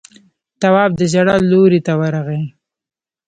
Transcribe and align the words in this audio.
تواب 0.61 0.91
د 0.99 1.01
ژړا 1.11 1.35
لورې 1.51 1.79
ته 1.85 1.93
ورغی. 1.99 2.43